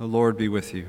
The 0.00 0.06
Lord 0.06 0.38
be 0.38 0.48
with 0.48 0.72
you. 0.72 0.86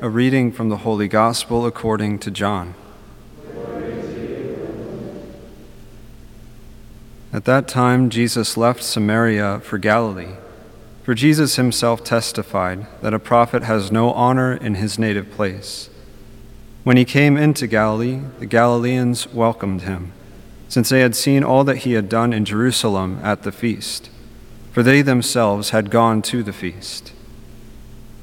A 0.00 0.08
reading 0.08 0.50
from 0.52 0.70
the 0.70 0.78
Holy 0.78 1.06
Gospel 1.06 1.66
according 1.66 2.18
to 2.20 2.30
John. 2.30 2.74
At 7.30 7.44
that 7.44 7.68
time, 7.68 8.08
Jesus 8.08 8.56
left 8.56 8.82
Samaria 8.82 9.60
for 9.60 9.76
Galilee. 9.76 10.36
For 11.02 11.12
Jesus 11.12 11.56
himself 11.56 12.02
testified 12.02 12.86
that 13.02 13.12
a 13.12 13.18
prophet 13.18 13.64
has 13.64 13.92
no 13.92 14.12
honor 14.14 14.54
in 14.54 14.76
his 14.76 14.98
native 14.98 15.30
place. 15.30 15.90
When 16.84 16.96
he 16.96 17.04
came 17.04 17.36
into 17.36 17.66
Galilee, 17.66 18.22
the 18.38 18.46
Galileans 18.46 19.30
welcomed 19.34 19.82
him, 19.82 20.12
since 20.70 20.88
they 20.88 21.00
had 21.00 21.14
seen 21.14 21.44
all 21.44 21.64
that 21.64 21.84
he 21.84 21.92
had 21.92 22.08
done 22.08 22.32
in 22.32 22.46
Jerusalem 22.46 23.20
at 23.22 23.42
the 23.42 23.52
feast, 23.52 24.08
for 24.72 24.82
they 24.82 25.02
themselves 25.02 25.70
had 25.70 25.90
gone 25.90 26.22
to 26.22 26.42
the 26.42 26.52
feast. 26.52 27.12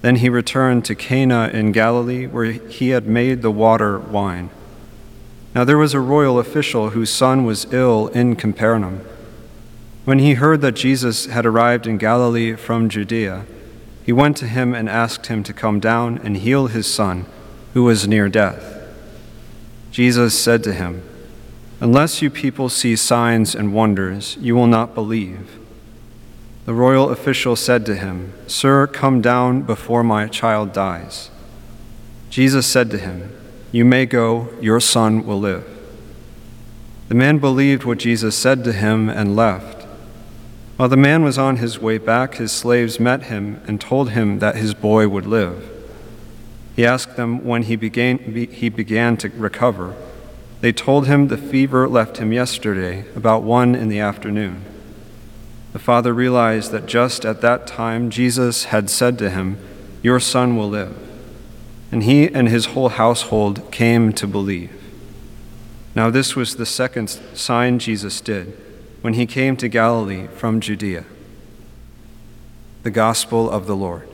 Then 0.01 0.17
he 0.17 0.29
returned 0.29 0.85
to 0.85 0.95
Cana 0.95 1.49
in 1.51 1.71
Galilee, 1.71 2.27
where 2.27 2.51
he 2.51 2.89
had 2.89 3.07
made 3.07 3.41
the 3.41 3.51
water 3.51 3.99
wine. 3.99 4.49
Now 5.53 5.63
there 5.63 5.77
was 5.77 5.93
a 5.93 5.99
royal 5.99 6.39
official 6.39 6.91
whose 6.91 7.09
son 7.09 7.43
was 7.43 7.71
ill 7.73 8.07
in 8.09 8.35
Capernaum. 8.35 9.01
When 10.05 10.19
he 10.19 10.35
heard 10.35 10.61
that 10.61 10.75
Jesus 10.75 11.25
had 11.25 11.45
arrived 11.45 11.87
in 11.87 11.97
Galilee 11.97 12.55
from 12.55 12.89
Judea, 12.89 13.45
he 14.05 14.13
went 14.13 14.37
to 14.37 14.47
him 14.47 14.73
and 14.73 14.87
asked 14.87 15.27
him 15.27 15.43
to 15.43 15.53
come 15.53 15.81
down 15.81 16.19
and 16.19 16.37
heal 16.37 16.67
his 16.67 16.87
son, 16.87 17.25
who 17.73 17.83
was 17.83 18.07
near 18.07 18.29
death. 18.29 18.77
Jesus 19.91 20.39
said 20.39 20.63
to 20.63 20.73
him, 20.73 21.03
Unless 21.81 22.21
you 22.21 22.29
people 22.29 22.69
see 22.69 22.95
signs 22.95 23.53
and 23.53 23.73
wonders, 23.73 24.37
you 24.39 24.55
will 24.55 24.67
not 24.67 24.95
believe. 24.95 25.59
The 26.67 26.73
royal 26.73 27.09
official 27.09 27.55
said 27.55 27.85
to 27.85 27.95
him, 27.95 28.33
Sir, 28.45 28.87
come 28.87 29.21
down 29.21 29.61
before 29.61 30.03
my 30.03 30.27
child 30.27 30.73
dies. 30.73 31.31
Jesus 32.29 32.67
said 32.67 32.91
to 32.91 32.97
him, 32.97 33.31
you 33.71 33.85
may 33.85 34.05
go, 34.05 34.49
your 34.59 34.81
son 34.81 35.25
will 35.25 35.39
live. 35.39 35.65
The 37.07 37.15
man 37.15 37.37
believed 37.37 37.85
what 37.85 37.99
Jesus 37.99 38.35
said 38.35 38.65
to 38.65 38.73
him 38.73 39.07
and 39.07 39.33
left. 39.33 39.83
While 40.75 40.89
the 40.89 40.97
man 40.97 41.23
was 41.23 41.37
on 41.37 41.55
his 41.55 41.79
way 41.79 41.97
back, 41.97 42.35
his 42.35 42.51
slaves 42.51 42.99
met 42.99 43.23
him 43.23 43.61
and 43.65 43.79
told 43.79 44.09
him 44.09 44.39
that 44.39 44.57
his 44.57 44.73
boy 44.73 45.07
would 45.07 45.25
live. 45.25 45.69
He 46.75 46.85
asked 46.85 47.15
them 47.15 47.45
when 47.45 47.63
he 47.63 47.77
began, 47.77 48.17
he 48.19 48.67
began 48.67 49.15
to 49.17 49.29
recover. 49.29 49.95
They 50.59 50.73
told 50.73 51.07
him 51.07 51.29
the 51.29 51.37
fever 51.37 51.87
left 51.87 52.17
him 52.17 52.33
yesterday, 52.33 53.05
about 53.15 53.43
one 53.43 53.73
in 53.73 53.87
the 53.87 53.99
afternoon. 53.99 54.65
The 55.77 55.83
father 55.83 56.11
realized 56.11 56.71
that 56.71 56.87
just 56.87 57.23
at 57.23 57.41
that 57.41 57.67
time 57.67 58.09
Jesus 58.09 58.63
had 58.63 58.89
said 58.89 59.19
to 59.19 59.29
him, 59.29 59.59
Your 60.01 60.19
son 60.19 60.57
will 60.57 60.69
live 60.69 60.97
and 61.91 62.01
he 62.01 62.27
and 62.33 62.49
his 62.49 62.73
whole 62.73 62.89
household 62.89 63.71
came 63.71 64.11
to 64.13 64.25
believe. 64.25 64.71
Now, 65.93 66.09
this 66.09 66.35
was 66.35 66.55
the 66.55 66.65
second 66.65 67.09
sign 67.35 67.77
Jesus 67.77 68.21
did 68.21 68.57
when 69.01 69.13
he 69.13 69.27
came 69.27 69.55
to 69.57 69.67
Galilee 69.67 70.25
from 70.35 70.61
Judea. 70.61 71.05
The 72.81 72.89
Gospel 72.89 73.47
of 73.47 73.67
the 73.67 73.75
Lord. 73.75 74.09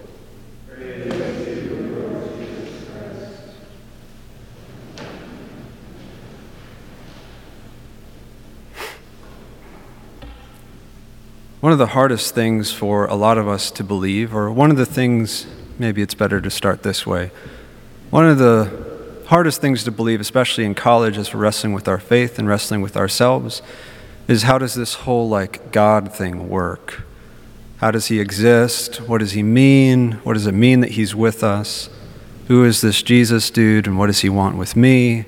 One 11.63 11.71
of 11.71 11.79
the 11.79 11.87
hardest 11.87 12.35
things 12.35 12.73
for 12.73 13.05
a 13.05 13.15
lot 13.15 13.37
of 13.37 13.47
us 13.47 13.71
to 13.71 13.85
believe, 13.85 14.35
or 14.35 14.51
one 14.51 14.69
of 14.69 14.75
the 14.75 14.85
things, 14.85 15.47
maybe 15.79 16.01
it's 16.01 16.13
better 16.13 16.41
to 16.41 16.49
start 16.49 16.83
this 16.83 17.07
way, 17.07 17.31
one 18.09 18.27
of 18.27 18.37
the 18.37 19.23
hardest 19.27 19.61
things 19.61 19.85
to 19.85 19.91
believe, 19.91 20.19
especially 20.19 20.65
in 20.65 20.75
college 20.75 21.17
as 21.17 21.33
we're 21.33 21.39
wrestling 21.39 21.71
with 21.71 21.87
our 21.87 21.99
faith 21.99 22.37
and 22.37 22.49
wrestling 22.49 22.81
with 22.81 22.97
ourselves, 22.97 23.61
is 24.27 24.43
how 24.43 24.57
does 24.57 24.73
this 24.73 24.95
whole 24.95 25.29
like 25.29 25.71
God 25.71 26.13
thing 26.13 26.49
work? 26.49 27.03
How 27.77 27.91
does 27.91 28.07
he 28.07 28.19
exist? 28.19 28.97
What 28.97 29.19
does 29.19 29.31
he 29.31 29.41
mean? 29.41 30.19
What 30.25 30.33
does 30.33 30.47
it 30.47 30.51
mean 30.53 30.81
that 30.81 30.91
he's 30.91 31.15
with 31.15 31.45
us? 31.45 31.89
Who 32.49 32.65
is 32.65 32.81
this 32.81 33.01
Jesus 33.01 33.49
dude 33.49 33.87
and 33.87 33.97
what 33.97 34.07
does 34.07 34.19
he 34.19 34.27
want 34.27 34.57
with 34.57 34.75
me? 34.75 35.21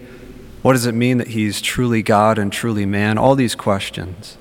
What 0.63 0.73
does 0.73 0.85
it 0.85 0.95
mean 0.95 1.17
that 1.17 1.29
he's 1.29 1.61
truly 1.61 2.03
God 2.03 2.37
and 2.37 2.51
truly 2.51 2.85
man? 2.85 3.17
All 3.17 3.35
these 3.35 3.55
questions. 3.55 4.35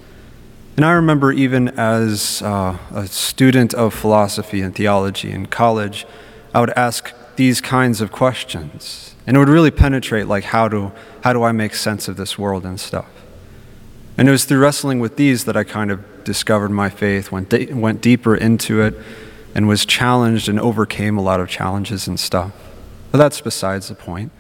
And 0.77 0.85
I 0.85 0.93
remember 0.93 1.31
even 1.33 1.69
as 1.79 2.43
uh, 2.43 2.77
a 2.93 3.07
student 3.07 3.75
of 3.75 3.95
philosophy 3.95 4.61
and 4.61 4.75
theology 4.75 5.31
in 5.31 5.47
college, 5.47 6.05
I 6.53 6.61
would 6.61 6.71
ask 6.71 7.13
these 7.37 7.61
kinds 7.61 8.01
of 8.01 8.11
questions. 8.11 9.15
And 9.27 9.37
it 9.37 9.41
would 9.41 9.49
really 9.49 9.71
penetrate 9.71 10.27
like 10.27 10.45
how 10.45 10.69
do 10.69 10.93
how 11.23 11.33
do 11.33 11.43
I 11.43 11.53
make 11.53 11.75
sense 11.75 12.09
of 12.09 12.17
this 12.17 12.39
world 12.39 12.67
and 12.67 12.79
stuff. 12.79 13.09
And 14.19 14.29
it 14.29 14.33
was 14.33 14.45
through 14.45 14.59
wrestling 14.59 15.01
with 15.01 15.17
these 15.17 15.45
that 15.45 15.57
I 15.57 15.65
kind 15.65 15.91
of 15.91 16.25
discovered 16.25 16.71
my 16.71 16.91
faith, 16.91 17.33
went 17.33 17.49
de- 17.49 17.73
went 17.73 18.01
deeper 18.01 18.35
into 18.35 18.83
it 18.83 18.95
and 19.55 19.69
was 19.69 19.87
challenged 19.87 20.49
and 20.49 20.59
overcame 20.59 21.17
a 21.17 21.23
lot 21.23 21.41
of 21.41 21.49
challenges 21.49 22.09
and 22.09 22.19
stuff. 22.19 22.53
But 23.13 23.19
that's 23.19 23.41
besides 23.41 23.89
the 23.89 23.95
point. 23.95 24.33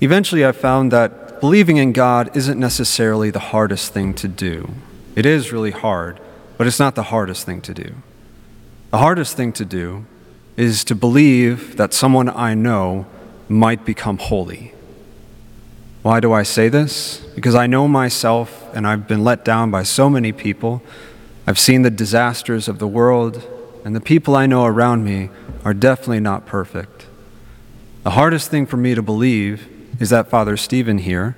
Eventually 0.00 0.46
I 0.46 0.52
found 0.52 0.92
that 0.92 1.40
believing 1.40 1.76
in 1.76 1.92
God 1.92 2.34
isn't 2.36 2.58
necessarily 2.58 3.30
the 3.30 3.40
hardest 3.40 3.92
thing 3.92 4.14
to 4.14 4.28
do. 4.28 4.70
It 5.14 5.26
is 5.26 5.52
really 5.52 5.70
hard, 5.70 6.20
but 6.56 6.66
it's 6.66 6.78
not 6.78 6.94
the 6.94 7.04
hardest 7.04 7.44
thing 7.44 7.60
to 7.62 7.74
do. 7.74 7.94
The 8.90 8.98
hardest 8.98 9.36
thing 9.36 9.52
to 9.54 9.64
do 9.64 10.06
is 10.56 10.84
to 10.84 10.94
believe 10.94 11.76
that 11.76 11.92
someone 11.92 12.28
I 12.28 12.54
know 12.54 13.06
might 13.48 13.84
become 13.84 14.18
holy. 14.18 14.74
Why 16.02 16.20
do 16.20 16.32
I 16.32 16.42
say 16.42 16.68
this? 16.68 17.18
Because 17.34 17.54
I 17.54 17.66
know 17.66 17.86
myself 17.86 18.68
and 18.74 18.86
I've 18.86 19.06
been 19.06 19.22
let 19.22 19.44
down 19.44 19.70
by 19.70 19.82
so 19.82 20.10
many 20.10 20.32
people. 20.32 20.82
I've 21.46 21.58
seen 21.58 21.82
the 21.82 21.90
disasters 21.90 22.68
of 22.68 22.78
the 22.78 22.88
world, 22.88 23.42
and 23.84 23.94
the 23.94 24.00
people 24.00 24.34
I 24.34 24.46
know 24.46 24.64
around 24.64 25.04
me 25.04 25.30
are 25.64 25.74
definitely 25.74 26.20
not 26.20 26.46
perfect. 26.46 27.06
The 28.02 28.10
hardest 28.10 28.50
thing 28.50 28.66
for 28.66 28.76
me 28.76 28.94
to 28.94 29.02
believe 29.02 29.68
is 30.00 30.10
that 30.10 30.28
Father 30.28 30.56
Stephen 30.56 30.98
here 30.98 31.36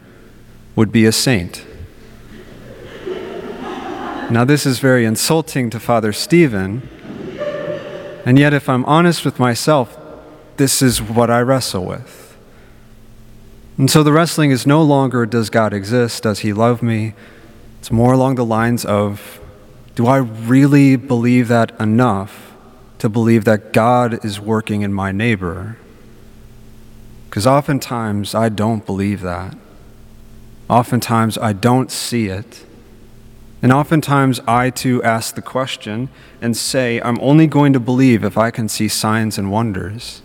would 0.77 0.91
be 0.91 1.05
a 1.05 1.13
saint. 1.13 1.65
Now, 4.31 4.45
this 4.45 4.67
is 4.67 4.79
very 4.79 5.05
insulting 5.05 5.71
to 5.71 5.81
Father 5.81 6.13
Stephen 6.13 6.89
and 8.25 8.39
yet, 8.39 8.55
if 8.55 8.69
I'm 8.69 8.85
honest 8.87 9.25
with 9.25 9.39
myself, 9.39 9.99
this 10.57 10.81
is 10.81 11.03
what 11.03 11.31
I 11.31 11.41
wrestle 11.41 11.85
with. 11.85 12.37
And 13.77 13.91
so 13.91 14.03
the 14.03 14.13
wrestling 14.13 14.51
is 14.51 14.67
no 14.67 14.83
longer 14.83 15.27
does 15.27 15.51
God 15.51 15.75
exist? 15.75 16.23
Does 16.23 16.39
he 16.41 16.53
love 16.53 16.83
me? 16.83 17.13
It's 17.81 17.91
more 17.91 18.15
along 18.15 18.37
the 18.37 18.45
lines 18.45 18.85
of 18.85 19.41
do 19.95 20.07
I 20.07 20.19
really 20.19 20.97
believe 20.97 21.49
that 21.49 21.79
enough 21.79 22.53
to 22.99 23.09
believe 23.09 23.45
that 23.45 23.73
God 23.73 24.25
is 24.25 24.41
working 24.41 24.83
in 24.83 24.93
my 24.93 25.13
neighbor? 25.13 25.77
Because 27.29 27.47
oftentimes 27.47 28.35
I 28.35 28.49
don't 28.49 28.87
believe 28.87 29.21
that. 29.21 29.57
Oftentimes 30.71 31.37
I 31.37 31.53
don't 31.53 31.91
see 31.91 32.29
it. 32.29 32.65
And 33.65 33.73
oftentimes 33.73 34.41
I 34.47 34.69
too 34.69 35.03
ask 35.03 35.37
the 35.37 35.41
question 35.41 36.11
and 36.43 36.55
say, 36.55 37.01
I'm 37.01 37.19
only 37.23 37.47
going 37.47 37.73
to 37.73 37.81
believe 37.81 38.23
if 38.23 38.37
I 38.37 38.51
can 38.51 38.69
see 38.69 38.89
signs 38.89 39.39
and 39.39 39.51
wonders. 39.51 40.21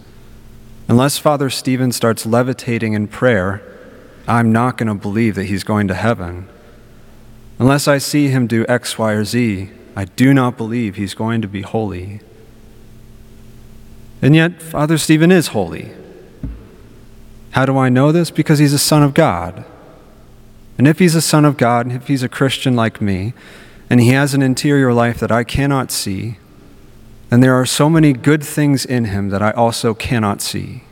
Unless 0.89 1.19
Father 1.19 1.49
Stephen 1.49 1.93
starts 1.93 2.25
levitating 2.25 2.91
in 2.91 3.07
prayer, 3.07 3.63
I'm 4.27 4.51
not 4.51 4.77
going 4.77 4.89
to 4.89 4.93
believe 4.93 5.35
that 5.35 5.45
he's 5.45 5.63
going 5.63 5.87
to 5.87 5.93
heaven. 5.93 6.49
Unless 7.59 7.87
I 7.87 7.97
see 7.97 8.27
him 8.27 8.45
do 8.45 8.65
X, 8.67 8.97
Y, 8.97 9.13
or 9.13 9.23
Z, 9.23 9.69
I 9.95 10.03
do 10.03 10.33
not 10.33 10.57
believe 10.57 10.97
he's 10.97 11.13
going 11.13 11.41
to 11.41 11.47
be 11.47 11.61
holy. 11.61 12.19
And 14.21 14.35
yet, 14.35 14.61
Father 14.61 14.97
Stephen 14.97 15.31
is 15.31 15.47
holy. 15.47 15.93
How 17.51 17.65
do 17.65 17.77
I 17.77 17.87
know 17.87 18.11
this? 18.11 18.31
Because 18.31 18.59
he's 18.59 18.73
a 18.73 18.77
son 18.77 19.01
of 19.01 19.13
God. 19.13 19.63
And 20.79 20.87
if 20.87 20.99
he's 20.99 21.13
a 21.13 21.21
son 21.21 21.43
of 21.43 21.57
God, 21.57 21.87
and 21.87 21.95
if 21.95 22.07
he's 22.07 22.23
a 22.23 22.29
Christian 22.29 22.73
like 22.73 23.01
me, 23.01 23.33
and 23.89 23.99
he 23.99 24.11
has 24.11 24.33
an 24.33 24.41
interior 24.41 24.93
life 24.93 25.19
that 25.19 25.29
I 25.29 25.43
cannot 25.43 25.91
see, 25.91 26.37
then 27.27 27.41
there 27.41 27.53
are 27.53 27.65
so 27.65 27.89
many 27.89 28.13
good 28.13 28.41
things 28.41 28.85
in 28.85 29.03
him 29.03 29.27
that 29.27 29.41
I 29.41 29.51
also 29.51 29.93
cannot 29.93 30.41
see. 30.41 30.83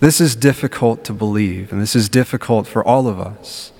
This 0.00 0.20
is 0.20 0.34
difficult 0.34 1.04
to 1.04 1.12
believe, 1.12 1.70
and 1.70 1.80
this 1.80 1.94
is 1.94 2.08
difficult 2.08 2.66
for 2.66 2.84
all 2.84 3.06
of 3.06 3.20
us. 3.20 3.70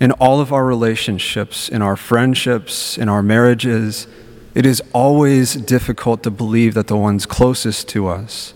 In 0.00 0.12
all 0.12 0.40
of 0.40 0.50
our 0.50 0.64
relationships, 0.64 1.68
in 1.68 1.82
our 1.82 1.96
friendships, 1.96 2.96
in 2.96 3.10
our 3.10 3.22
marriages, 3.22 4.06
it 4.54 4.64
is 4.64 4.82
always 4.94 5.52
difficult 5.52 6.22
to 6.22 6.30
believe 6.30 6.72
that 6.72 6.86
the 6.86 6.96
ones 6.96 7.26
closest 7.26 7.86
to 7.90 8.08
us 8.08 8.54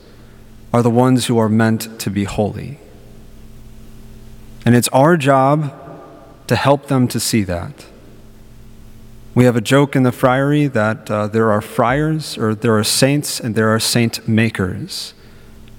are 0.72 0.82
the 0.82 0.88
ones 0.88 1.26
who 1.26 1.36
are 1.36 1.50
meant 1.50 2.00
to 2.00 2.08
be 2.08 2.24
holy. 2.24 2.78
And 4.64 4.74
it's 4.74 4.88
our 4.88 5.16
job 5.16 5.72
to 6.46 6.56
help 6.56 6.86
them 6.86 7.08
to 7.08 7.20
see 7.20 7.42
that. 7.44 7.86
We 9.34 9.44
have 9.44 9.56
a 9.56 9.62
joke 9.62 9.96
in 9.96 10.02
the 10.02 10.12
friary 10.12 10.66
that 10.66 11.10
uh, 11.10 11.26
there 11.26 11.50
are 11.50 11.62
friars, 11.62 12.36
or 12.36 12.54
there 12.54 12.76
are 12.76 12.84
saints, 12.84 13.40
and 13.40 13.54
there 13.54 13.68
are 13.70 13.80
saint 13.80 14.28
makers. 14.28 15.14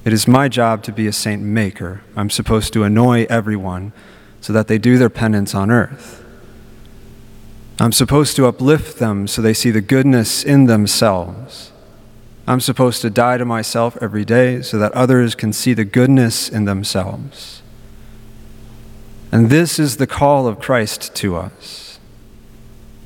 It 0.05 0.11
is 0.11 0.27
my 0.27 0.49
job 0.49 0.83
to 0.83 0.91
be 0.91 1.07
a 1.07 1.13
saint 1.13 1.41
maker. 1.41 2.01
I'm 2.15 2.29
supposed 2.29 2.73
to 2.73 2.83
annoy 2.83 3.25
everyone 3.29 3.93
so 4.41 4.51
that 4.51 4.67
they 4.67 4.77
do 4.77 4.97
their 4.97 5.09
penance 5.09 5.55
on 5.55 5.71
earth. 5.71 6.25
I'm 7.79 7.91
supposed 7.91 8.35
to 8.35 8.45
uplift 8.45 8.99
them 8.99 9.27
so 9.27 9.41
they 9.41 9.53
see 9.53 9.71
the 9.71 9.81
goodness 9.81 10.43
in 10.43 10.65
themselves. 10.65 11.71
I'm 12.45 12.59
supposed 12.59 13.01
to 13.01 13.09
die 13.09 13.37
to 13.37 13.45
myself 13.45 13.97
every 14.01 14.25
day 14.25 14.61
so 14.61 14.77
that 14.77 14.91
others 14.91 15.33
can 15.33 15.53
see 15.53 15.73
the 15.73 15.85
goodness 15.85 16.49
in 16.49 16.65
themselves. 16.65 17.62
And 19.33 19.49
this 19.49 19.79
is 19.79 19.97
the 19.97 20.05
call 20.05 20.45
of 20.45 20.59
Christ 20.59 21.15
to 21.15 21.35
us. 21.35 21.97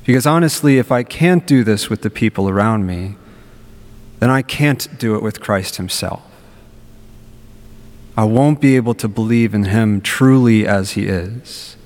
Because 0.04 0.26
honestly, 0.26 0.76
if 0.76 0.92
I 0.92 1.02
can't 1.02 1.46
do 1.46 1.64
this 1.64 1.88
with 1.88 2.02
the 2.02 2.10
people 2.10 2.50
around 2.50 2.86
me, 2.86 3.14
then 4.18 4.28
I 4.28 4.42
can't 4.42 4.98
do 4.98 5.14
it 5.14 5.22
with 5.22 5.40
Christ 5.40 5.76
Himself. 5.76 6.20
I 8.14 8.24
won't 8.24 8.60
be 8.60 8.76
able 8.76 8.92
to 8.96 9.08
believe 9.08 9.54
in 9.54 9.64
Him 9.64 10.02
truly 10.02 10.66
as 10.66 10.90
He 10.90 11.06
is. 11.06 11.78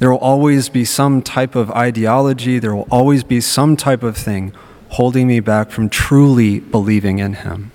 There 0.00 0.10
will 0.10 0.18
always 0.18 0.68
be 0.68 0.84
some 0.84 1.22
type 1.22 1.54
of 1.54 1.70
ideology, 1.70 2.58
there 2.58 2.76
will 2.76 2.88
always 2.90 3.24
be 3.24 3.40
some 3.40 3.74
type 3.74 4.02
of 4.02 4.18
thing 4.18 4.52
holding 4.90 5.26
me 5.26 5.40
back 5.40 5.70
from 5.70 5.88
truly 5.88 6.60
believing 6.60 7.20
in 7.20 7.32
Him. 7.32 7.72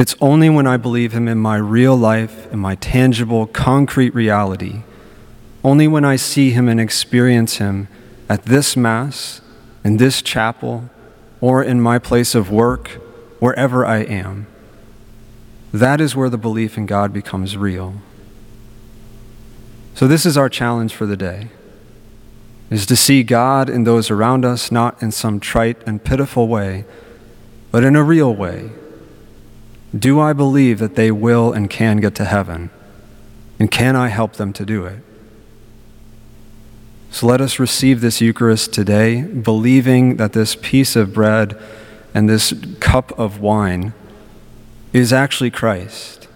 It's 0.00 0.16
only 0.18 0.48
when 0.48 0.66
I 0.66 0.78
believe 0.78 1.12
Him 1.12 1.28
in 1.28 1.36
my 1.36 1.56
real 1.56 1.94
life, 1.94 2.50
in 2.50 2.58
my 2.58 2.74
tangible, 2.74 3.46
concrete 3.46 4.14
reality, 4.14 4.82
only 5.62 5.86
when 5.86 6.06
I 6.06 6.16
see 6.16 6.52
him 6.52 6.70
and 6.70 6.80
experience 6.80 7.58
him 7.58 7.86
at 8.30 8.46
this 8.46 8.78
Mass, 8.78 9.42
in 9.84 9.98
this 9.98 10.22
chapel, 10.22 10.88
or 11.42 11.62
in 11.62 11.82
my 11.82 11.98
place 11.98 12.34
of 12.34 12.50
work, 12.50 12.88
wherever 13.40 13.84
I 13.84 13.98
am, 13.98 14.46
that 15.70 16.00
is 16.00 16.16
where 16.16 16.30
the 16.30 16.38
belief 16.38 16.78
in 16.78 16.86
God 16.86 17.12
becomes 17.12 17.58
real. 17.58 17.96
So 19.94 20.08
this 20.08 20.24
is 20.24 20.38
our 20.38 20.48
challenge 20.48 20.94
for 20.94 21.04
the 21.04 21.16
day 21.16 21.48
is 22.70 22.86
to 22.86 22.96
see 22.96 23.22
God 23.22 23.68
in 23.68 23.84
those 23.84 24.10
around 24.10 24.46
us 24.46 24.72
not 24.72 25.02
in 25.02 25.12
some 25.12 25.40
trite 25.40 25.76
and 25.86 26.02
pitiful 26.02 26.48
way, 26.48 26.86
but 27.70 27.84
in 27.84 27.96
a 27.96 28.02
real 28.02 28.34
way. 28.34 28.70
Do 29.96 30.20
I 30.20 30.32
believe 30.32 30.78
that 30.78 30.94
they 30.94 31.10
will 31.10 31.52
and 31.52 31.68
can 31.68 31.98
get 31.98 32.14
to 32.16 32.24
heaven? 32.24 32.70
And 33.58 33.70
can 33.70 33.96
I 33.96 34.08
help 34.08 34.34
them 34.34 34.52
to 34.54 34.64
do 34.64 34.84
it? 34.84 35.02
So 37.10 37.26
let 37.26 37.40
us 37.40 37.58
receive 37.58 38.00
this 38.00 38.20
Eucharist 38.20 38.72
today, 38.72 39.22
believing 39.22 40.16
that 40.16 40.32
this 40.32 40.54
piece 40.54 40.94
of 40.94 41.12
bread 41.12 41.60
and 42.14 42.28
this 42.28 42.54
cup 42.78 43.10
of 43.18 43.40
wine 43.40 43.92
is 44.92 45.12
actually 45.12 45.50
Christ, 45.50 46.28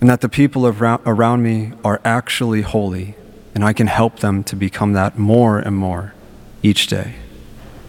and 0.00 0.08
that 0.08 0.20
the 0.20 0.28
people 0.28 0.66
around 0.66 1.42
me 1.42 1.72
are 1.82 2.00
actually 2.04 2.60
holy, 2.60 3.14
and 3.54 3.64
I 3.64 3.72
can 3.72 3.86
help 3.86 4.20
them 4.20 4.44
to 4.44 4.54
become 4.54 4.92
that 4.92 5.18
more 5.18 5.58
and 5.58 5.74
more 5.74 6.12
each 6.62 6.86
day. 6.86 7.14